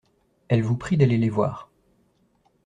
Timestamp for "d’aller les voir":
0.97-1.69